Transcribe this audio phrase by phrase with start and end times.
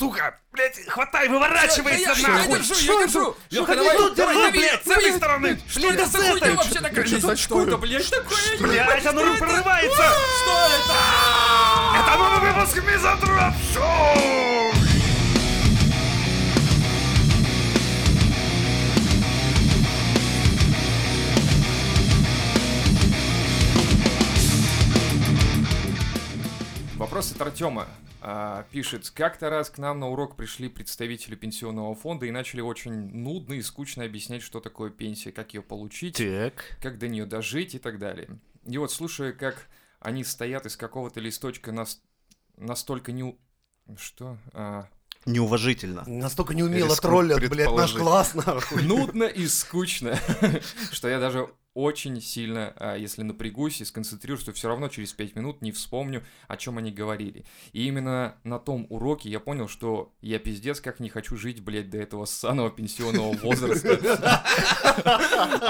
[0.00, 0.34] сука!
[0.52, 2.58] Блять, хватай, выворачивайся Я- я нахуй!
[2.58, 3.30] держу, я Что держу!
[3.30, 3.54] это?
[3.54, 5.60] Лёха, Что давай, тут давай, блядь, с этой стороны!
[5.68, 7.36] Что это за хуйня вообще такая?
[7.36, 8.58] Что это, блядь, такое?
[8.60, 10.02] Блять, оно прорывается!
[10.02, 10.96] Что это?
[12.00, 14.72] Это новый выпуск Мизантроп Шоу!
[26.96, 27.86] Вопрос от Артема.
[28.22, 32.92] А, пишет, как-то раз к нам на урок пришли представители пенсионного фонда и начали очень
[32.92, 36.76] нудно и скучно объяснять, что такое пенсия, как ее получить, Так.
[36.82, 38.28] как до нее дожить и так далее.
[38.66, 39.66] И вот слушая, как
[40.00, 42.00] они стоят из какого-то листочка нас...
[42.56, 43.36] настолько не...
[43.96, 44.36] Что?
[44.52, 44.86] А,
[45.26, 46.04] Неуважительно.
[46.06, 48.82] Настолько неумело троллят, блядь, наш класс, нахуй.
[48.82, 50.18] нудно и скучно,
[50.92, 55.36] что я даже очень сильно, а, если напрягусь и сконцентрируюсь, то все равно через 5
[55.36, 57.44] минут не вспомню, о чем они говорили.
[57.72, 61.90] И именно на том уроке я понял, что я пиздец как не хочу жить, блядь,
[61.90, 63.94] до этого ссаного пенсионного возраста,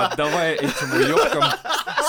[0.06, 1.44] отдавая этим уёбкам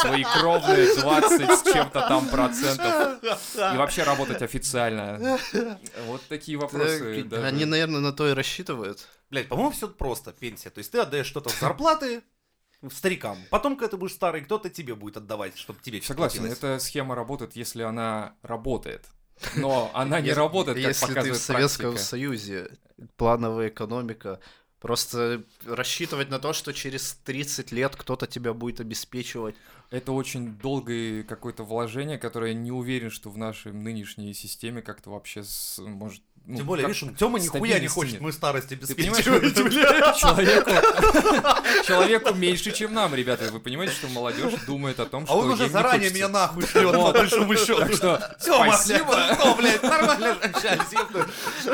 [0.02, 5.38] свои кровные 20 с чем-то там процентов и вообще работать официально.
[6.06, 7.28] Вот такие вопросы.
[7.44, 9.08] Они, наверное, на то и рассчитывают.
[9.30, 10.70] Блядь, по-моему, все просто, пенсия.
[10.70, 12.22] То есть ты отдаешь что-то с зарплаты
[12.90, 13.38] старикам.
[13.50, 17.56] Потом, когда ты будешь старый, кто-то тебе будет отдавать, чтобы тебе Согласен, эта схема работает,
[17.56, 19.06] если она работает.
[19.56, 22.04] Но она не работает, как Если ты в Советском практика.
[22.04, 22.72] Союзе,
[23.18, 24.40] плановая экономика,
[24.80, 29.56] просто рассчитывать на то, что через 30 лет кто-то тебя будет обеспечивать.
[29.92, 35.12] Это очень долгое какое-то вложение, которое я не уверен, что в нашей нынешней системе как-то
[35.12, 36.24] вообще с- может...
[36.48, 38.22] ну, Тем более, видишь, Тёма нихуя не хочет нет.
[38.72, 40.18] обеспечивать, понимаешь, блядь.
[40.18, 40.72] человеку,
[41.86, 43.50] человеку меньше, чем нам, ребята.
[43.52, 46.94] Вы понимаете, что молодежь думает о том, что А он уже заранее меня нахуй шлет,
[46.94, 47.78] по большому счету.
[47.78, 49.14] Так что Тёма, спасибо.
[49.14, 51.28] блядь, ну, блядь, нормально же ёпта.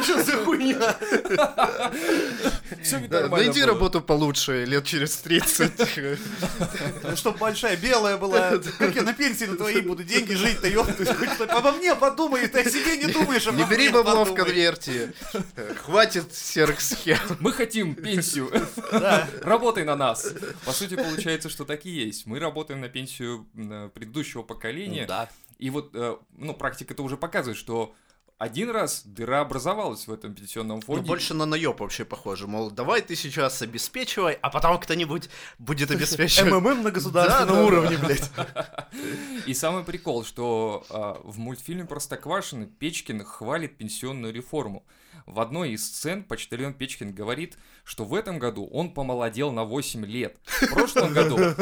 [0.04, 0.96] Что за хуйня?
[1.38, 5.72] Да, нормально найди работу получше лет через 30.
[7.16, 8.58] Чтоб большая, белая была.
[8.78, 11.16] Как я на пенсии на твои буду деньги жить-то, ёпта.
[11.50, 14.26] Обо мне подумай, ты о себе не думаешь, Не бери мне бабло
[14.58, 15.14] конверте.
[15.84, 17.20] Хватит серых схем.
[17.40, 18.52] Мы хотим пенсию.
[19.44, 20.34] Работай на нас.
[20.66, 22.26] По сути, получается, что так и есть.
[22.26, 23.46] Мы работаем на пенсию
[23.94, 25.06] предыдущего поколения.
[25.06, 25.30] Да.
[25.60, 27.96] И вот, э, ну, практика это уже показывает, что
[28.38, 31.08] один раз дыра образовалась в этом пенсионном Ну, фонде.
[31.08, 32.48] больше на наеб вообще похоже.
[32.48, 36.52] Мол, давай ты сейчас обеспечивай, а потом кто-нибудь будет обеспечивать.
[36.54, 38.32] МММ на государственном Да, да, уровне, блядь.
[39.48, 44.86] И самый прикол, что а, в мультфильме Простоквашино Печкин хвалит пенсионную реформу.
[45.28, 50.06] В одной из сцен почтальон Печкин говорит, что в этом году он помолодел на 8
[50.06, 50.38] лет.
[50.46, 51.56] В прошлом году мне,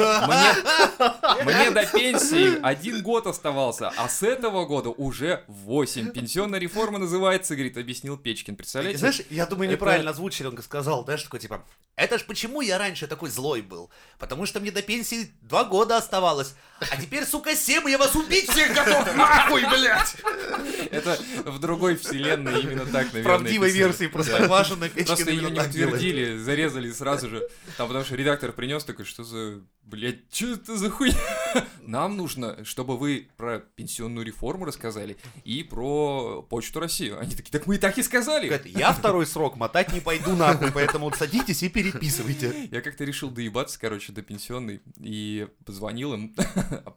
[1.44, 6.12] мне до пенсии один год оставался, а с этого года уже 8.
[6.12, 8.56] Пенсионная реформа называется, говорит, объяснил Печкин.
[8.56, 9.00] Представляете?
[9.00, 11.64] Знаешь, я думаю, Это- неправильно озвучили, он сказал, знаешь, такой типа,
[11.96, 13.90] это ж почему я раньше такой злой был?
[14.20, 18.48] Потому что мне до пенсии два года оставалось, а теперь, сука, семь, я вас убить
[18.50, 20.16] всех готов, нахуй, блядь!
[20.92, 23.55] Это в другой вселенной именно так, наверное.
[23.64, 23.78] Описано.
[23.88, 25.96] версии просто Ваша на печке Просто ее именно не так делает.
[25.96, 27.48] утвердили, зарезали сразу же.
[27.78, 31.18] Там, потому что редактор принес такой, что за, блядь, что это за хуйня?
[31.82, 37.14] Нам нужно, чтобы вы про пенсионную реформу рассказали и про Почту России.
[37.18, 38.48] Они такие, так мы и так и сказали.
[38.48, 42.70] Говорит, Я второй срок мотать не пойду нахуй, поэтому садитесь и переписывайте.
[42.72, 46.36] Я как-то решил доебаться, короче, до пенсионной и позвонил им.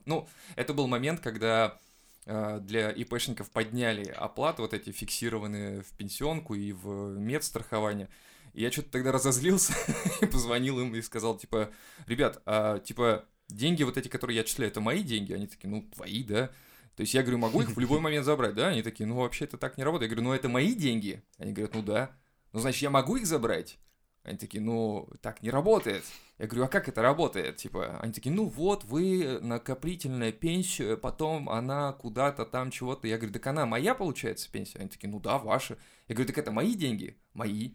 [0.06, 0.26] Ну,
[0.56, 1.78] это был момент, когда
[2.28, 8.08] для ИПшников подняли оплаты вот эти фиксированные в пенсионку и в медстрахование.
[8.54, 9.72] И я что-то тогда разозлился
[10.20, 11.70] и позвонил им и сказал, типа,
[12.06, 15.32] ребят, а, типа, деньги вот эти, которые я отчисляю, это мои деньги?
[15.32, 16.48] Они такие, ну, твои, да.
[16.96, 18.68] То есть я говорю, могу их в любой момент забрать, да?
[18.68, 20.10] Они такие, ну, вообще это так не работает.
[20.10, 21.22] Я говорю, ну, это мои деньги?
[21.38, 22.10] Они говорят, ну, да.
[22.52, 23.78] Ну, значит, я могу их забрать?
[24.24, 26.04] Они такие, ну, так не работает.
[26.38, 27.56] Я говорю, а как это работает?
[27.56, 33.08] Типа, они такие, ну вот, вы накопительная пенсия, потом она куда-то там чего-то.
[33.08, 34.78] Я говорю, так она моя, получается, пенсия?
[34.78, 35.78] Они такие, ну да, ваша.
[36.06, 37.20] Я говорю, так это мои деньги?
[37.34, 37.72] Мои.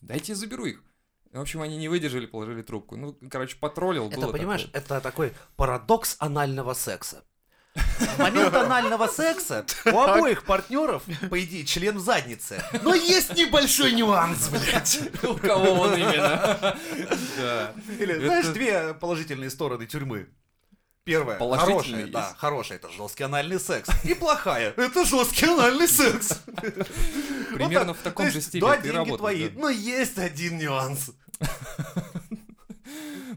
[0.00, 0.82] Дайте я заберу их.
[1.30, 2.96] В общем, они не выдержали, положили трубку.
[2.96, 4.80] Ну, короче, потроллил, Это, понимаешь, такое.
[4.82, 7.22] это такой парадокс анального секса.
[7.76, 12.62] В момент анального секса у обоих партнеров, по идее, член в заднице.
[12.82, 15.00] Но есть небольшой нюанс, блядь.
[15.22, 16.76] У кого он именно?
[17.36, 17.72] Да.
[17.98, 20.28] Или, знаешь, две положительные стороны тюрьмы.
[21.06, 22.10] Первая, хорошая, есть?
[22.10, 23.88] да, хорошая, это жесткий анальный секс.
[24.02, 26.40] И плохая, это жесткий анальный секс.
[27.54, 31.12] Примерно Вот в таком же стиле Да, деньги твои, но есть один нюанс.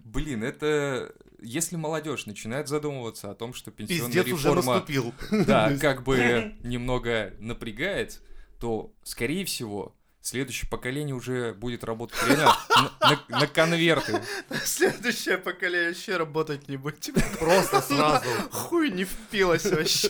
[0.03, 1.13] Блин, это...
[1.41, 4.73] Если молодежь начинает задумываться о том, что пенсионная Пиздец уже реформа...
[4.75, 5.13] наступил.
[5.45, 8.21] да, как бы немного напрягает,
[8.59, 12.55] то, скорее всего, следующее поколение уже будет работать реально
[13.01, 14.21] на, на- на конверты.
[14.63, 17.09] Следующее поколение вообще работать не будет.
[17.39, 18.25] Просто сразу.
[18.51, 20.09] Хуй не впилось вообще.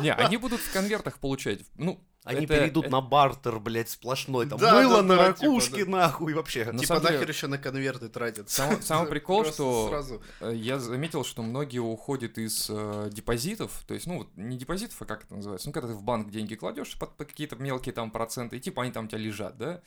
[0.00, 1.60] Не, они будут в конвертах получать.
[1.76, 4.48] Ну, Они это- перейдут это- на бартер, блядь, сплошной.
[4.48, 6.70] Там Да, мыло да, на да, ракушке, типа, нахуй, вообще.
[6.70, 8.48] На Типа нахер еще на конверты тратят.
[8.50, 10.22] Сам- самый прикол, что- сразу.
[10.40, 15.00] Э, Я заметил, что многие уходят из э, депозитов, то есть, ну, вот не депозитов,
[15.02, 17.92] а как это называется, ну, когда ты в банк деньги кладешь под, под какие-то мелкие
[17.92, 19.80] там проценты, и типа они там у тебя лежат, да?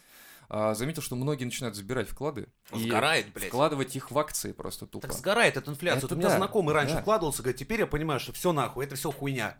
[0.47, 3.47] А, заметил, что многие начинают забирать вклады и Сгорает, блядь.
[3.47, 5.07] вкладывать их в акции просто тупо.
[5.07, 5.97] Так сгорает от инфляции.
[5.97, 7.01] Это Вот у меня да, знакомый раньше да.
[7.01, 9.57] вкладывался, говорит, теперь я понимаю, что все нахуй, это все хуйня.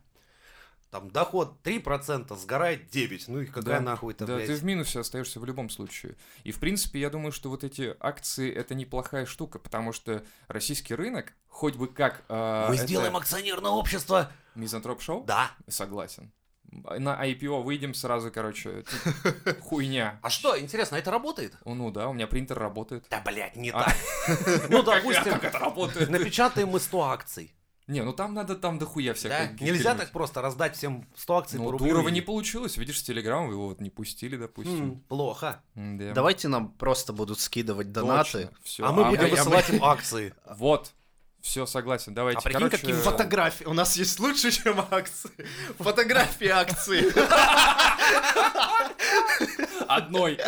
[0.96, 3.24] Там доход 3%, сгорает 9%.
[3.28, 4.48] Ну и какая Да, нахуй это, да, блядь.
[4.48, 6.16] ты в минусе остаешься в любом случае.
[6.46, 10.96] И, в принципе, я думаю, что вот эти акции— это неплохая штука, потому что российский
[10.96, 12.24] рынок, хоть бы как...
[12.30, 14.32] э, Мы это сделаем акционерное общество.
[14.56, 15.26] Мизантроп-шоу?
[15.26, 15.52] Да.
[15.68, 16.32] Согласен.
[16.72, 18.86] На IPO выйдем сразу, короче,
[19.62, 20.20] хуйня.
[20.22, 21.58] А что, интересно, это работает?
[21.66, 23.06] Ну да, у меня принтер работает.
[23.10, 23.84] Да, блядь, не А.
[23.84, 23.96] так.
[24.70, 26.10] Ну, допустим, Как это работает?
[26.10, 27.55] напечатаем мы 100 акций.
[27.88, 29.18] Не, ну там надо там дохуя Да?
[29.18, 29.64] всякого.
[29.64, 31.88] Нельзя так просто раздать всем 100 акций по Ну, рублю.
[31.90, 32.78] Дурова и- не получилось.
[32.78, 34.84] Видишь, с Телеграма его вот не пустили, допустим.
[34.84, 35.62] М, Плохо.
[35.76, 36.14] М-да.
[36.14, 38.32] Давайте нам просто будут скидывать донаты.
[38.46, 38.86] Точно, всё.
[38.88, 40.34] А мы будем я- я- высылать им акции.
[40.58, 40.94] Вот.
[41.42, 42.16] Все, согласен.
[42.16, 42.40] Давайте.
[42.40, 43.66] А прикинь, Короче, каким Фотографии.
[43.66, 45.30] У нас есть лучше, чем акции.
[45.78, 47.06] Фотографии акции.
[49.96, 50.40] Одной.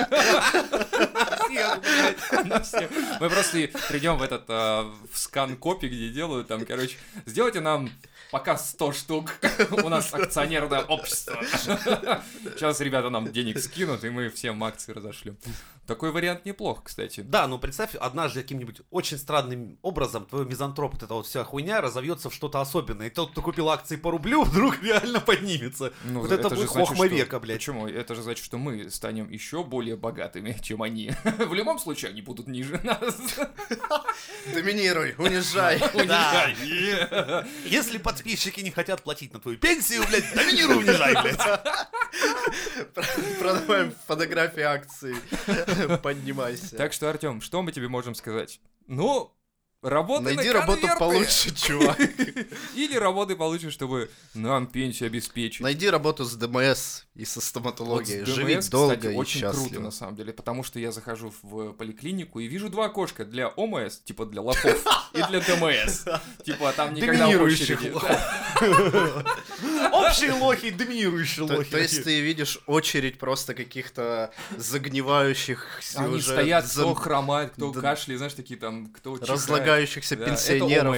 [3.20, 7.90] Мы просто придем в этот а, в скан копи, где делают там, короче, сделайте нам
[8.32, 9.40] пока 100 штук.
[9.72, 11.38] У нас акционерное общество.
[12.56, 15.38] Сейчас ребята нам денег скинут, и мы всем акции разошлем.
[15.86, 17.22] Такой вариант неплох, кстати.
[17.22, 21.80] Да, ну представь, однажды каким-нибудь очень странным образом твой мизантроп, вот эта вот вся хуйня
[21.80, 23.08] разовьется в что-то особенное.
[23.08, 25.94] И тот, кто купил акции по рублю, вдруг реально поднимется.
[26.04, 27.60] Ну, вот это, же будет хохма века, блядь.
[27.60, 27.88] Почему?
[27.88, 31.12] Это же значит, что мы станем еще более богатыми, чем они.
[31.24, 33.16] В любом случае, они будут ниже нас.
[34.54, 35.80] Доминируй, унижай.
[36.06, 36.50] Да.
[37.66, 41.62] Если подписчики не хотят платить на твою пенсию, блядь, доминируй, унижай, блядь.
[43.40, 45.16] Продаваем фотографии акций.
[46.02, 46.76] Поднимайся.
[46.76, 48.60] Так что, Артем, что мы тебе можем сказать?
[48.88, 49.37] Ну,
[49.82, 51.00] работай Найди на работу конверты.
[51.00, 52.00] получше, чувак.
[52.76, 55.62] Или работы получше, чтобы нам пенсию обеспечить.
[55.62, 58.24] Найди работу с ДМС и со Вот с стоматологией.
[58.24, 59.82] ДМС, Живи кстати, долго и очень круто, счастливо.
[59.84, 64.00] на самом деле, потому что я захожу в поликлинику и вижу два окошка для ОМС,
[64.00, 64.84] типа для лохов,
[65.14, 66.06] и для ДМС.
[66.44, 67.94] Типа там никогда очереди.
[69.92, 71.70] Общие лохи, доминирующие лохи.
[71.70, 78.34] то есть ты видишь очередь просто каких-то загнивающих Они стоят, кто хромает, кто кашляет, знаешь,
[78.34, 79.40] такие там, кто чихает.
[79.78, 80.96] Разлагающихся Да, пенсионеров.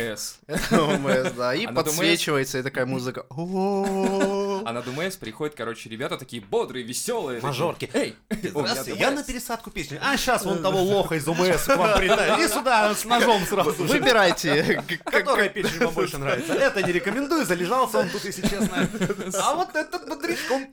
[0.48, 1.06] Это ОМС.
[1.06, 3.26] ОМС, да, и А подсвечивается, и такая музыка.
[3.30, 7.42] А на ДМС приходят, короче, ребята такие бодрые, веселые.
[7.42, 7.90] Мажорки.
[7.94, 10.00] Эй, Здравствуйте, я на пересадку песни.
[10.02, 12.40] А сейчас вон того лоха из ОМС к вам прилетает.
[12.40, 13.72] Иди сюда с ножом сразу.
[13.84, 14.84] Выбирайте.
[15.04, 16.54] Которая песня вам больше нравится.
[16.54, 18.90] Это не рекомендую, залежался он тут, если честно.
[19.42, 20.68] А вот этот бодрячком.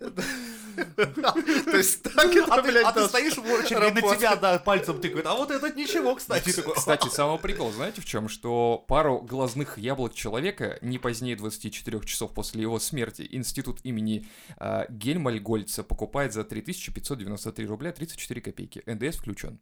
[0.96, 4.58] То есть так А это, ты, блядь, а ты стоишь в очереди, на тебя да,
[4.58, 5.26] пальцем тыкают.
[5.26, 6.50] А вот этот ничего, кстати.
[6.50, 8.28] Кстати, самый прикол, знаете в чем?
[8.28, 14.26] Что пару глазных яблок человека не позднее 24 часов после его смерти институт имени
[14.58, 18.82] э, Гельмальгольца покупает за 3593 рубля 34 копейки.
[18.87, 19.59] НДС включен.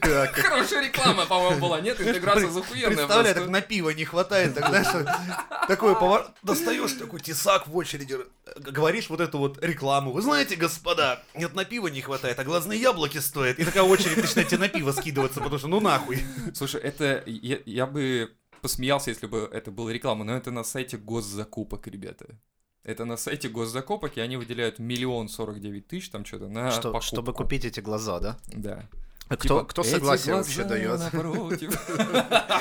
[0.00, 2.00] Хорошая реклама, по-моему, была, нет?
[2.00, 5.06] Интеграция захуенная Представляю, так на пиво не хватает, так, знаешь,
[5.68, 6.26] такой повар...
[6.42, 8.18] Достаешь такой тесак в очереди,
[8.56, 10.12] говоришь вот эту вот рекламу.
[10.12, 13.58] Вы знаете, господа, нет, на пиво не хватает, а глазные яблоки стоят.
[13.58, 16.22] И такая очередь начинает тебе на пиво скидываться, потому что ну нахуй.
[16.54, 17.22] Слушай, это...
[17.26, 22.26] Я, я бы посмеялся, если бы это была реклама, но это на сайте госзакупок, ребята.
[22.84, 26.92] Это на сайте госзакупок, и они выделяют миллион сорок девять тысяч, там что-то, на что-
[26.92, 27.06] покупку.
[27.06, 28.38] чтобы купить эти глаза, да?
[28.52, 28.88] Да.
[29.28, 31.00] А кто, Типа, кто согласие вообще дает?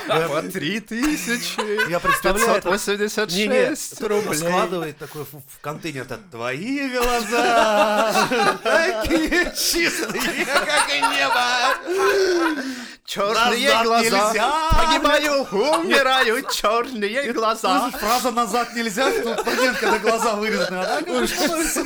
[0.08, 4.36] По три тысячи Я представляю, это 586 рублей.
[4.36, 8.27] складывает такой в, в контейнер это твои глаза
[8.63, 11.46] такие чистые, как и небо.
[13.06, 14.03] Черные глаза.
[14.03, 14.70] нельзя.
[14.72, 17.91] Погибаю, умираю, черные глаза.
[17.91, 20.77] Фраза назад нельзя тот момент, когда глаза вырезаны.
[20.77, 21.84] А так он становится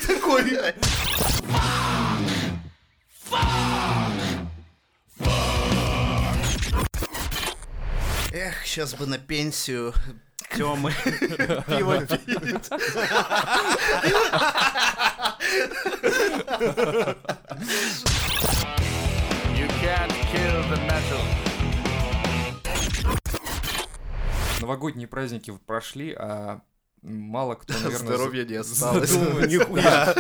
[8.46, 9.92] Эх, сейчас бы на пенсию
[10.56, 10.94] Тёмы
[11.66, 12.70] пиво пить.
[19.56, 21.22] You can't kill the metal.
[24.62, 26.62] Новогодние праздники вот прошли, а
[27.02, 27.98] мало кто, наверное...
[27.98, 29.12] Здоровья не осталось.
[29.12, 30.14] Нихуя.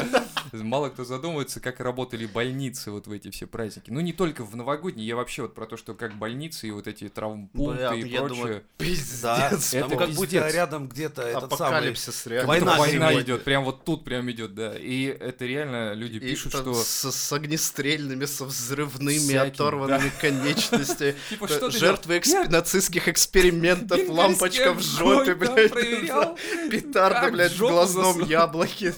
[0.54, 3.92] Мало кто задумывается, как работали больницы вот в эти все праздники.
[3.92, 6.88] Ну, не только в новогодние, я вообще вот про то, что как больницы и вот
[6.88, 8.38] эти травмпункты Бля, и я прочее.
[8.38, 9.22] думаю, пиздец.
[9.22, 10.54] Да, Это там как будто пиздец.
[10.54, 11.78] рядом где-то этот самый...
[11.78, 12.48] Апокалипсис реально.
[12.48, 13.22] Война Война сегодня.
[13.24, 14.78] идет, прям вот тут прям идет, да.
[14.78, 16.74] И это реально люди И пишут, что...
[16.74, 21.16] с, с огнестрельными, со взрывными, Всяким, оторванными конечностями.
[21.30, 25.74] Типа, Да, что ты Жертвы нацистских экспериментов, лампочка в жопе, блядь.
[26.72, 28.94] Петарда, блядь, в глазном яблоке.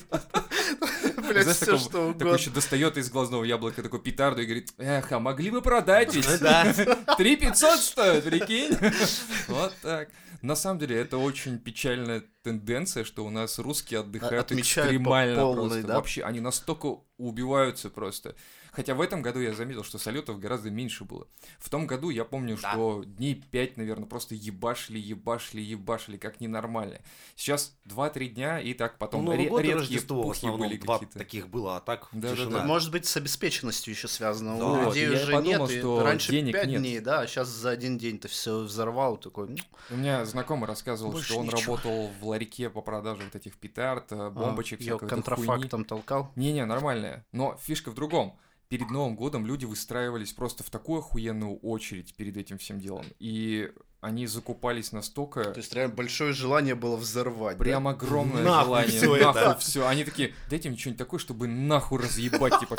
[1.27, 2.35] Блядь, Знаешь, все такого- что такой угодно.
[2.37, 6.39] еще достает из глазного яблока такой петарду и говорит, эх, а могли бы продать ведь?
[6.39, 6.73] Да.
[7.17, 8.75] Три пятьсот стоит, прикинь?
[9.47, 10.09] Вот так.
[10.41, 15.41] На самом деле, это очень печальная тенденция, что у нас русские отдыхают Отмечают по экстремально
[15.41, 15.87] полной, просто.
[15.87, 15.95] да?
[15.95, 18.35] Вообще, они настолько убиваются просто.
[18.77, 21.25] Хотя в этом году я заметил, что салютов гораздо меньше было.
[21.57, 22.73] В том году я помню, Да.
[22.73, 26.99] что дней пять, наверное, просто ебашили, ебашили, ебашили, как ненормально.
[27.35, 30.37] Сейчас 2-3 дня, и так потом Ну, Новый ре- год и редкие Рождество в пухи
[30.37, 31.17] основном были два какие-то.
[31.17, 32.59] таких было, а так Да, да, тишина.
[32.59, 32.65] да.
[32.65, 34.59] Может быть, с обеспеченностью еще связано.
[34.59, 34.65] Да.
[34.67, 35.71] У Вот, людей я уже подумал, нет.
[35.75, 36.79] и что раньше денег 5 нет.
[36.81, 39.47] дней, да, а сейчас за один день ты все взорвал, такой.
[39.49, 39.55] «Ну,
[39.89, 41.77] У меня знакомый рассказывал, Больше что он ничего.
[41.77, 45.23] работал в ларьке по продаже вот этих петард, э, бомбочек, а, всякой этой хуйни.
[45.23, 46.31] контрафактом толкал.
[46.35, 47.25] Не-не, нормальная.
[47.31, 48.37] Но фишка в другом.
[48.69, 53.05] Перед Новым годом люди выстраивались просто в такую охуенную очередь перед этим всем делом.
[53.17, 53.71] И
[54.01, 55.43] они закупались настолько...
[55.45, 57.57] То есть реально большое желание было взорвать.
[57.57, 57.63] да?
[57.63, 58.97] Прям огромное Нахуй желание.
[58.97, 59.57] всё нахуй это.
[59.59, 59.87] все.
[59.87, 62.75] Они такие, дайте мне что-нибудь такое, чтобы нахуй разъебать, типа.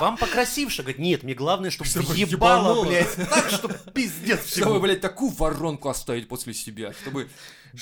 [0.00, 0.82] Вам покрасивше?
[0.82, 3.14] Говорит, нет, мне главное, чтобы Чтобы ебало, блядь.
[3.14, 7.30] Так, что пиздец Чтобы, блядь, такую воронку оставить после себя, чтобы Чтоб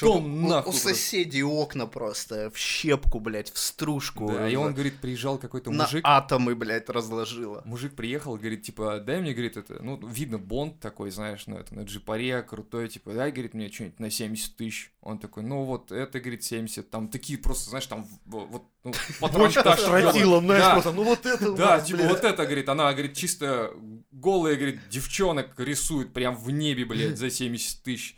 [0.01, 0.71] дом у- нахуй.
[0.73, 4.29] У соседей окна просто в щепку, блядь, в стружку.
[4.33, 6.01] Да, и он, говорит, приезжал какой-то на мужик.
[6.05, 7.63] атомы, блядь, разложила.
[7.65, 11.75] Мужик приехал, говорит, типа, дай мне, говорит, это, ну, видно, Бонд такой, знаешь, ну, это
[11.75, 14.93] на джипаре крутой, типа, дай, говорит, мне что-нибудь на 70 тысяч.
[15.01, 19.81] Он такой, ну, вот это, говорит, 70, там такие просто, знаешь, там, вот, ну, патронтаж
[19.83, 20.73] Тротилом, знаешь, Да.
[20.73, 22.11] просто, ну вот это Да, нас, типа, блядь.
[22.11, 23.73] вот это, говорит, она, говорит, чисто
[24.13, 28.17] голые, говорит, девчонок рисует прям в небе, блядь, за 70 тысяч.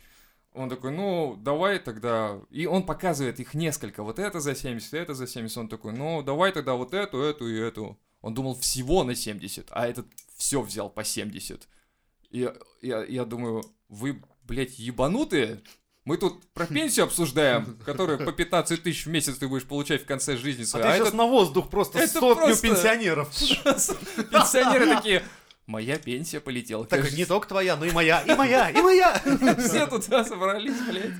[0.57, 2.39] Он такой, ну, давай тогда...
[2.49, 4.03] И он показывает их несколько.
[4.03, 5.57] Вот это за 70, это за 70.
[5.57, 7.99] Он такой, ну, давай тогда вот эту, эту и эту.
[8.21, 11.67] Он думал всего на 70, а этот все взял по 70.
[12.31, 15.61] И я, я, думаю, вы, блядь, ебанутые?
[16.03, 20.05] Мы тут про пенсию обсуждаем, которую по 15 тысяч в месяц ты будешь получать в
[20.05, 20.83] конце жизни А своей.
[20.85, 23.29] ты А сейчас этот на воздух просто сотню просто- пенсионеров.
[24.31, 25.23] Пенсионеры такие,
[25.67, 26.85] моя пенсия полетела.
[26.85, 29.21] Так, Конечно, не только твоя, но и моя, и моя, и моя.
[29.59, 31.13] Все туда собрались, блядь.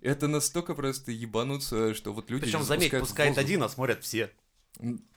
[0.00, 4.30] Это настолько просто ебануться, что вот люди Причем, заметь, пускает один, а смотрят все.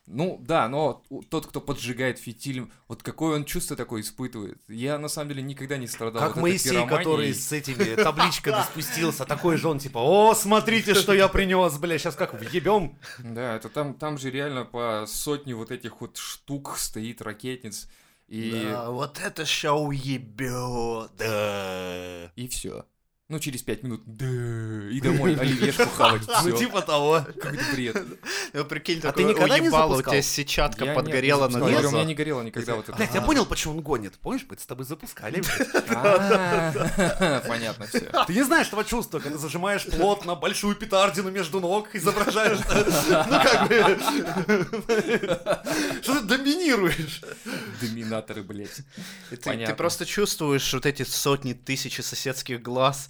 [0.10, 4.58] Ну, да, но тот, кто поджигает фитиль, вот какое он чувство такое испытывает.
[4.70, 9.26] Я, на самом деле, никогда не страдал Как вот Моисей, который с этими табличками спустился,
[9.26, 12.98] такой же он, типа, о, смотрите, что я принес, бля, сейчас как въебем.
[13.20, 17.90] Да, это там, там же реально по сотне вот этих вот штук стоит ракетниц.
[18.28, 21.12] И, Да, вот это шоу ебет.
[21.18, 22.32] Да.
[22.36, 22.86] и все.
[23.30, 24.26] Ну, через пять минут, да,
[24.90, 26.22] и домой оливьешку хавать.
[26.28, 26.58] Ну, Всё.
[26.58, 27.26] типа того.
[27.40, 27.98] Какой-то бред.
[28.54, 30.14] Ну, прикинь, А ты никогда не уебало, у запускал?
[30.14, 31.70] тебя сетчатка Я подгорела на запускал.
[31.70, 32.98] Говорю, У меня не горело никогда вот это.
[32.98, 34.18] Блять, я понял, почему он гонит.
[34.20, 35.42] Помнишь, мы с тобой запускали?
[35.42, 35.68] блядь?
[35.90, 38.10] А, Понятно все.
[38.26, 43.68] Ты не знаешь этого чувства, когда зажимаешь плотно большую петардину между ног, изображаешь, ну как
[43.68, 44.00] бы,
[46.02, 47.22] что ты доминируешь.
[47.82, 48.82] Доминаторы, блядь.
[49.30, 49.74] Ты, Понятно.
[49.74, 53.10] ты просто чувствуешь вот эти сотни, тысячи соседских глаз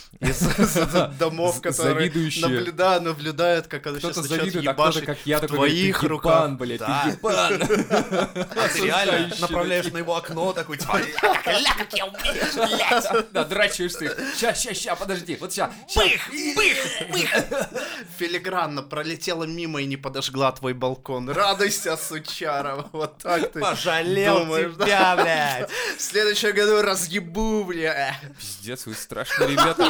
[0.19, 0.39] из
[1.19, 2.11] домов, которые
[2.99, 6.43] наблюдают, как она сейчас завидует, а ебашить как я, в такой, твоих руках.
[6.43, 7.61] ебан, блядь, ты ебан.
[8.61, 10.99] А ты реально направляешь на его окно, такой, типа,
[13.31, 14.11] Да, драчиваешь ты.
[14.37, 15.71] Ща, ща, ща, подожди, вот ща.
[15.89, 16.01] ща.
[18.17, 21.29] Филигранно пролетела мимо и не подожгла твой балкон.
[21.29, 22.85] Радуйся, сучара.
[22.91, 24.85] Вот так ты пожалел думаешь, да?
[24.85, 25.69] тебя, блядь.
[25.97, 28.19] В следующем году разъебу, бля.
[28.39, 29.89] Пиздец, вы страшные ребята.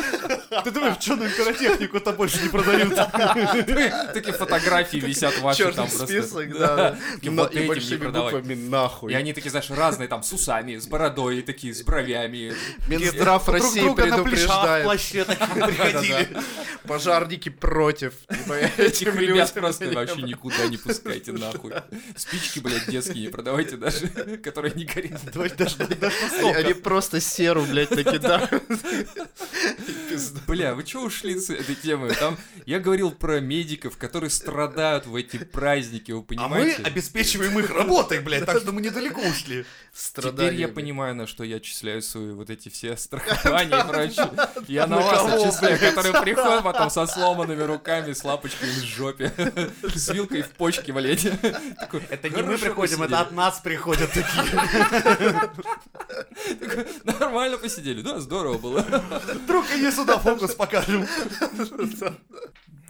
[0.63, 2.93] Ты думаешь, что на имперотехнику-то больше не продают?
[4.13, 6.07] Такие фотографии висят ваши там просто.
[6.07, 6.97] список, да.
[7.21, 9.13] И большими буквами нахуй.
[9.13, 12.53] И они такие, знаешь, разные там, с усами, с бородой, такие, с бровями.
[12.87, 14.83] Минздрав России предупреждает.
[14.85, 16.27] плаще такие приходили.
[16.83, 18.13] Пожарники против.
[18.77, 21.73] Этих ребят просто вообще никуда не пускайте нахуй.
[22.15, 24.07] Спички, блядь, детские не продавайте даже,
[24.43, 25.21] которые не горят.
[25.33, 26.15] Давайте даже даже
[26.55, 28.19] Они, просто серу, блядь, таки
[30.17, 30.39] да.
[30.47, 32.09] Бля, вы чё ушли с этой темы?
[32.13, 36.83] Там я говорил про медиков, которые страдают в эти праздники, вы А мы понимаете?
[36.83, 39.65] обеспечиваем их работой, блядь, так что мы недалеко ушли.
[40.15, 44.29] Теперь я понимаю, на что я отчисляю свои вот эти все страхования и прочее.
[44.67, 49.31] Я на вас отчисляю, которые приходят потом со сломанными руками, с лапочками в жопе,
[49.95, 51.25] с вилкой в почке, блядь.
[51.25, 53.05] Это не мы «Хорошо приходим, посидели».
[53.05, 55.51] это от нас приходят такие.
[57.03, 58.85] Нормально посидели, да, здорово было.
[59.47, 61.07] Друг, иди сюда, фокус покажем.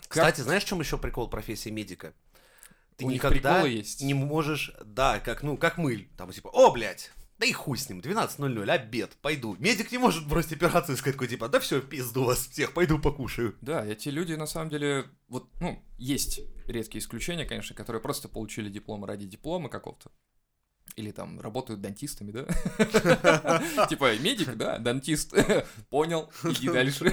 [0.07, 2.13] Кстати, знаешь, в чем еще прикол профессии медика?
[2.97, 4.01] Ты У никогда есть.
[4.01, 7.89] не можешь, да, как, ну, как мы, там, типа, о, блядь, да и хуй с
[7.89, 9.55] ним, 12.00, обед, пойду.
[9.57, 12.99] Медик не может бросить операцию и сказать, такой, типа, да все, пизду вас всех, пойду
[12.99, 13.55] покушаю.
[13.61, 18.69] Да, эти люди на самом деле, вот, ну, есть редкие исключения, конечно, которые просто получили
[18.69, 20.11] диплом ради диплома какого-то.
[20.95, 23.87] Или там работают дантистами, да?
[23.89, 25.33] Типа медик, да, дантист.
[25.89, 27.11] Понял, иди дальше.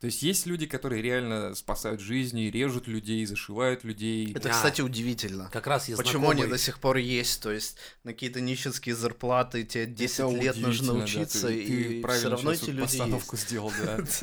[0.00, 4.30] То есть есть люди, которые реально спасают жизни, режут людей, зашивают людей.
[4.32, 4.50] Это, Да.
[4.52, 5.50] кстати, удивительно.
[5.52, 7.42] Как раз есть Почему они знакомый- до сих пор есть?
[7.42, 11.66] То есть на какие-то нищенские зарплаты тебе 10 Это лет нужно удивительно, да, учиться, ты-
[11.66, 13.98] ты и правильно все равно эти люди постановку сделал, да.
[13.98, 14.22] есть.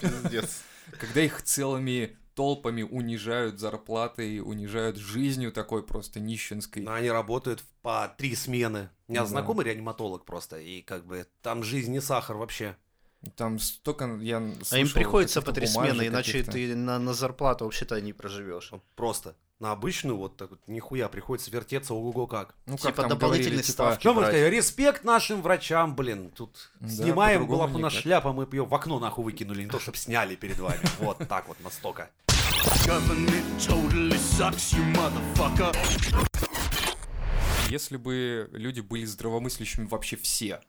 [0.00, 0.60] Пиздец.
[0.96, 6.84] Когда их целыми толпами унижают зарплатой, унижают жизнью такой просто нищенской.
[6.84, 8.90] Но они работают по три смены.
[9.08, 9.26] У меня Да.
[9.26, 12.76] знакомый реаниматолог просто, и как бы там жизнь не сахар вообще.
[13.34, 14.36] Там столько я
[14.70, 18.70] А им приходится по три смены, иначе ты на, на зарплату вообще-то не проживешь.
[18.94, 19.34] Просто.
[19.60, 22.54] На обычную вот так вот нихуя приходится вертеться ого-го как.
[22.66, 24.00] Ну, типа как говорили, типа, ставки.
[24.00, 24.52] Что мы брать.
[24.52, 26.30] Респект нашим врачам, блин.
[26.30, 28.02] Тут Да, снимаем, по-другому была бы у нас никак.
[28.02, 30.78] шляпа, мы бы ее в окно нахуй выкинули, не то, чтобы сняли перед вами.
[31.00, 32.08] Вот так вот, настолько.
[37.68, 40.60] Если бы люди были здравомыслящими вообще все,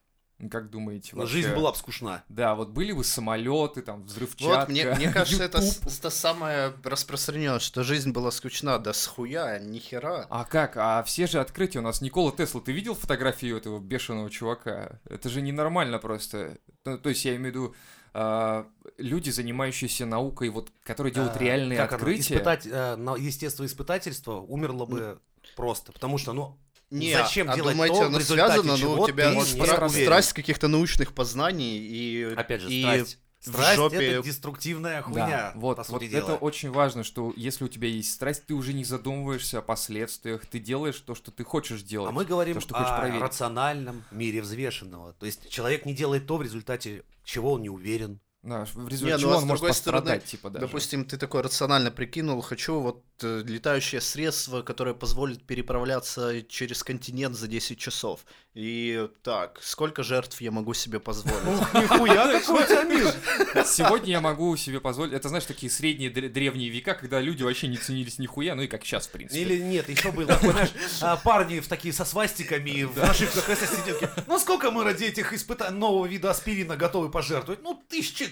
[0.50, 1.12] как думаете?
[1.14, 1.42] Но вообще?
[1.42, 2.24] жизнь была бы скучна.
[2.30, 7.60] Да, вот были бы самолеты, там, взрывчатка, Вот, мне, мне кажется, это, это самое распространенное,
[7.60, 10.28] что жизнь была скучна, да схуя, нихера.
[10.30, 10.78] А как?
[10.78, 12.02] А все же открытия у нас.
[12.02, 15.00] Никола Тесла, ты видел фотографию этого бешеного чувака?
[15.10, 16.58] Это же ненормально просто.
[16.86, 17.76] Ну, то есть я имею в виду
[18.14, 18.68] а,
[18.98, 22.36] люди, занимающиеся наукой, вот, которые делают А, реальные как оно, открытия.
[22.36, 25.20] Испытать, э, на естество испытательства умерло бы
[25.56, 25.92] просто.
[25.92, 26.58] Потому что, ну,
[26.92, 29.38] Не, Зачем а делать думаете, то, в оно результате связано, ну, чего у тебя ты
[29.40, 32.34] стра- страсть каких-то научных познаний и...
[32.36, 33.20] опять же, и страсть.
[33.40, 36.36] в Страсть жопе- это деструктивная хуйня, Да, вот, по вот сути это дела.
[36.38, 40.58] очень важно, что если у тебя есть страсть, ты уже не задумываешься о последствиях, ты
[40.60, 42.10] делаешь то, что ты хочешь делать.
[42.10, 43.22] А мы говорим то, что хочешь о проверить.
[43.22, 45.14] рациональном мире взвешенного.
[45.14, 48.20] То есть человек не делает то, в результате чего он не уверен.
[48.42, 50.66] Да, в Не, результате ну, чего а он может другой стороны, пострадать, типа, даже.
[50.66, 57.36] Допустим, ты такой рационально прикинул, хочу вот э, летающее средство, которое позволит переправляться через континент
[57.36, 58.22] за 10 часов.
[58.54, 61.74] И так, сколько жертв я могу себе позволить?
[61.74, 63.66] Нихуя, какой у!
[63.66, 65.14] Сегодня я могу себе позволить...
[65.14, 68.68] Это, знаешь, такие средние дре- древние века, когда люди вообще не ценились нихуя, ну и
[68.68, 69.42] как сейчас, в принципе.
[69.42, 70.72] Или нет, еще был такой, знаешь,
[71.02, 74.10] а, парни в такие со свастиками в нашивках сиденки.
[74.28, 77.62] Ну сколько мы ради этих испытаний нового вида аспирина готовы пожертвовать?
[77.64, 77.84] Ну,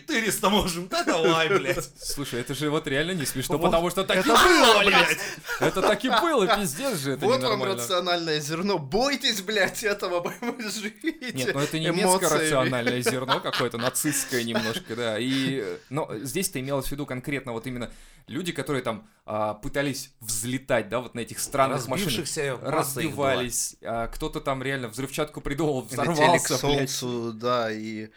[0.03, 1.89] 1400 можем, да давай, блядь.
[1.99, 5.17] Слушай, это же вот реально не смешно, Вот потому что так и Это было, блядь.
[5.59, 8.77] Это так и было, пиздец же, это Вот вам рациональное зерно.
[8.77, 15.19] Бойтесь, блядь, этого, вы живите Нет, ну это немецкое рациональное зерно какое-то, нацистское немножко, да.
[15.19, 17.91] И, но здесь-то имелось в виду конкретно вот именно
[18.27, 22.27] люди, которые там а, пытались взлетать, да, вот на этих странных машинах.
[22.61, 26.89] Разбивались, а, кто-то там реально взрывчатку придумал, Летели к взорвался, блядь.
[26.89, 28.09] солнцу, да, и...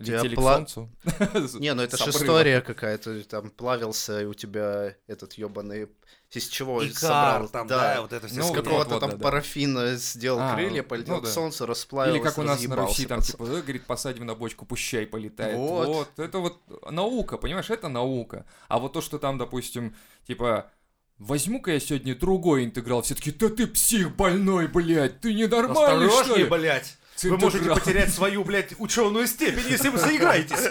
[0.00, 0.90] Летели к пла- солнцу.
[1.58, 5.88] Не, ну это же история какая-то, там плавился, и у тебя этот ебаный...
[6.32, 6.94] Из чего Икар,
[7.42, 7.48] собрал?
[7.48, 8.38] там, да, вот это все.
[8.40, 9.22] Ну, С вот, какого-то вот, там да, да.
[9.22, 11.30] парафина сделал А, крылья, ну полетел к да.
[11.30, 14.66] солнцу, расплавился, Или как у нас на Руси, там, типа, «Э, говорит, посадим на бочку,
[14.66, 15.56] пущай полетает.
[15.56, 15.86] Вот.
[15.86, 16.18] Вот.
[16.18, 16.58] Это вот
[16.90, 18.46] наука, понимаешь, это наука.
[18.66, 19.94] А вот то, что там, допустим,
[20.26, 20.72] типа,
[21.18, 26.20] возьму-ка я сегодня другой интеграл, все таки да ты псих больной, блядь, ты ненормальный, что
[26.20, 26.50] Осторожней, ли?
[26.50, 26.96] блядь.
[27.22, 30.70] Вы можете потерять свою, блядь, ученую степень, если вы заиграетесь.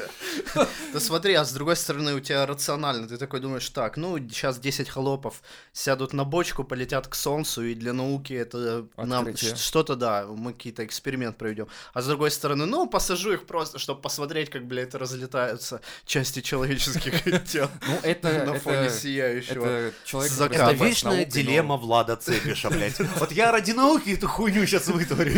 [0.94, 4.60] Да смотри, а с другой стороны у тебя рационально, ты такой думаешь, так, ну сейчас
[4.60, 10.26] 10 холопов сядут на бочку, полетят к солнцу, и для науки это нам что-то, да,
[10.28, 11.68] мы какие-то эксперимент проведем.
[11.94, 17.44] А с другой стороны, ну посажу их просто, чтобы посмотреть, как, блядь, разлетаются части человеческих
[17.52, 19.66] тел Ну, это, на фоне это, сияющего.
[19.66, 23.00] это вечная дилемма Влада Цепиша, блядь.
[23.18, 25.32] Вот я ради науки эту хуйню сейчас вытворю.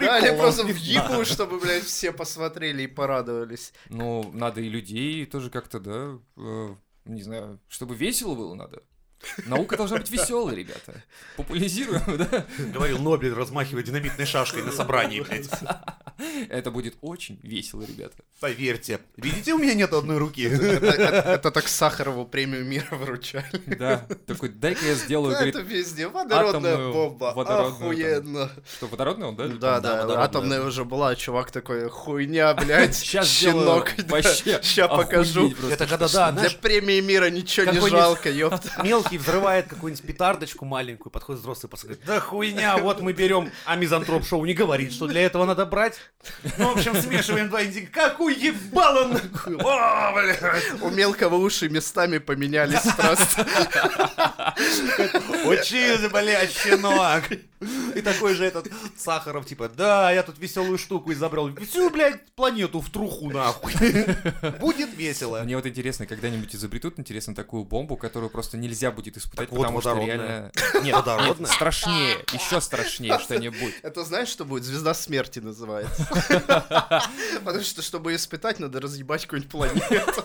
[0.00, 0.42] Да, или прикола.
[0.42, 3.72] просто въебу, чтобы, блядь, все посмотрели и порадовались.
[3.88, 8.82] Ну, надо и людей тоже как-то, да, э, не знаю, чтобы весело было надо.
[9.46, 11.02] Наука должна быть веселой, ребята.
[11.36, 12.46] Популяризируем, да?
[12.72, 15.50] Говорил Нобель, размахивая динамитной шашкой на собрании, блядь.
[16.48, 18.16] Это будет очень весело, ребята.
[18.40, 19.00] Поверьте.
[19.16, 20.42] Видите, у меня нет одной руки.
[20.42, 23.46] Это, так Сахарову премию мира вручали.
[23.66, 27.30] Да, такой, дай-ка я сделаю, Это везде водородная бомба.
[27.30, 28.50] Охуенно.
[28.76, 29.48] что, водородный он, да?
[29.48, 30.18] Да, да, водородная.
[30.24, 33.92] атомная уже была, чувак такой, хуйня, блядь, Сейчас щенок.
[33.98, 35.52] сделаю вообще Ща покажу.
[35.70, 38.82] Это когда, да, Для премии мира ничего не жалко, ёпта.
[38.82, 43.76] мелкий взрывает какую-нибудь петардочку маленькую, подходит взрослый пацан, говорит, да хуйня, вот мы берем, а
[43.76, 45.96] мизантроп шоу не говорит, что для этого надо брать.
[46.58, 47.90] Ну, в общем, смешиваем два индика.
[47.92, 49.56] Как уебало нахуй!
[49.60, 50.82] О, блядь!
[50.82, 53.46] У мелкого уши местами поменялись просто.
[55.44, 57.24] Учись, блядь, щенок!
[57.94, 61.54] И такой же этот Сахаров, типа, да, я тут веселую штуку изобрел.
[61.56, 63.72] Всю, блядь, планету в труху, нахуй.
[64.60, 65.40] Будет весело.
[65.42, 69.62] Мне вот интересно, когда-нибудь изобретут, интересно, такую бомбу, которую просто нельзя будет испытать, Так вот,
[69.62, 70.16] потому что водородная.
[70.16, 70.52] реально...
[70.74, 71.50] Нет, нет, Водородная?
[71.50, 73.74] страшнее, еще страшнее что-нибудь.
[73.82, 74.64] Это знаешь, что будет?
[74.64, 75.97] Звезда смерти называется.
[77.44, 80.24] Потому что, чтобы испытать, надо разъебать какую-нибудь планету.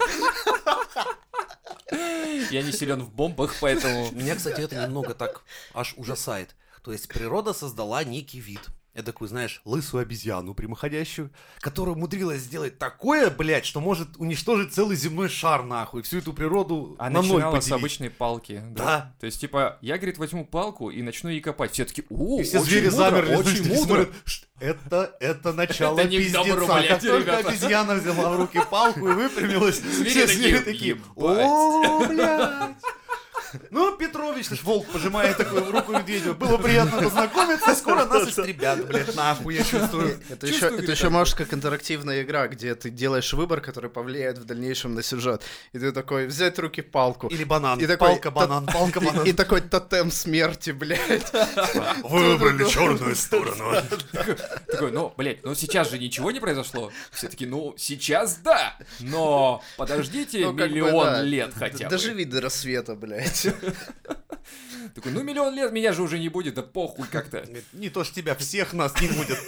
[2.51, 4.11] Я не силен в бомбах, поэтому...
[4.11, 5.41] Меня, кстати, это немного так
[5.73, 6.55] аж ужасает.
[6.83, 8.61] То есть природа создала некий вид.
[8.95, 11.31] Эдакую, знаешь, лысую обезьяну прямоходящую,
[11.61, 16.95] которая умудрилась сделать такое, блядь, что может уничтожить целый земной шар, нахуй, всю эту природу
[16.99, 17.73] А на ноль начинала с поделить.
[17.79, 18.61] обычной палки.
[18.69, 19.15] Да.
[19.19, 21.71] То есть, типа, я, говорит, возьму палку и начну ей копать.
[21.71, 23.83] Все таки о, И все очень звери мудро, замерли, очень мудро.
[23.83, 26.45] смотрят, «Ш- Это, это начало Это пиздеца.
[26.45, 27.49] добру, как блядь, только ребята.
[27.49, 32.71] обезьяна взяла в руки палку и выпрямилась, все звери такие, о, блядь.
[33.69, 36.33] Ну, Петрович, наш волк пожимает такую руку медведю.
[36.35, 40.19] Было приятно познакомиться, скоро нас истребят, блядь, нахуй, я чувствую.
[40.29, 44.45] Это еще, это еще может как интерактивная игра, где ты делаешь выбор, который повлияет в
[44.45, 45.41] дальнейшем на сюжет.
[45.71, 47.27] И ты такой, взять в руки палку.
[47.27, 49.25] Или банан, И такой, палка, банан, палка, И, банан.
[49.27, 51.31] и такой тотем смерти, блядь.
[52.03, 53.73] Вы выбрали черную сторону.
[54.67, 56.91] Такой, ну, блядь, ну сейчас же ничего не произошло.
[57.11, 61.89] Все таки ну, сейчас да, но подождите Ну, миллион лет хотя бы.
[61.89, 63.42] Доживи до рассвета, блядь.
[64.95, 67.45] Такой, ну, миллион лет меня же уже не будет, да похуй как-то.
[67.73, 69.39] Не то ж тебя, всех нас не будет.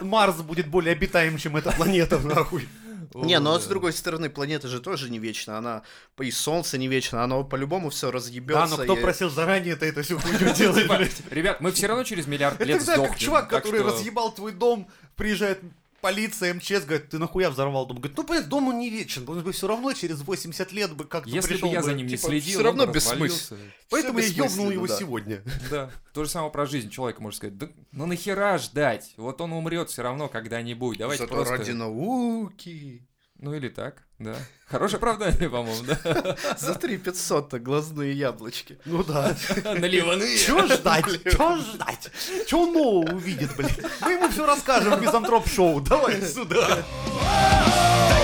[0.00, 2.68] Марс будет более обитаем, чем эта планета, нахуй.
[3.14, 5.58] Не, но с другой стороны, планета же тоже не вечна.
[5.58, 5.82] Она
[6.20, 8.76] и Солнце не вечно, оно по-любому все Да, разъебется.
[8.76, 11.22] но кто и- просил заранее-то эту всю хуйню делать, Типа, блядь?
[11.30, 13.18] Ребят, мы все равно через миллиард Это лет сдохнем.
[13.18, 15.60] чувак, который разъебал твой дом, приезжает
[16.00, 17.98] полиция, МЧС, говорит, ты нахуя взорвал дом?
[17.98, 21.04] Говорит, ну, блядь, дом он не вечен, он бы все равно через 80 лет бы
[21.04, 21.84] как-то Если бы пришел я бы.
[21.84, 23.60] за ним не типа, следил, всё равно бы бессмысленно.
[23.90, 24.96] Поэтому я ёбнул его да.
[24.96, 25.42] сегодня.
[25.70, 25.90] Да.
[26.12, 27.56] То же самое про жизнь человека можно сказать.
[27.56, 29.14] Да, ну нахера ждать?
[29.16, 30.98] Вот он умрет все равно когда-нибудь.
[30.98, 31.56] Давайте Зато просто...
[31.56, 33.06] ради науки.
[33.42, 34.36] Ну или так, да.
[34.68, 36.36] Хорошее оправдание, по-моему, да.
[36.58, 38.78] За 3 500-то глазные яблочки.
[38.84, 39.34] Ну да.
[39.64, 40.36] Наливанные.
[40.36, 41.06] Чего ждать?
[41.24, 42.10] Чего ждать?
[42.46, 43.80] Чего он нового увидит, блядь?
[44.02, 45.80] Мы ему все расскажем в Мизантроп Шоу.
[45.80, 46.84] Давай сюда.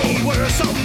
[0.03, 0.76] They were so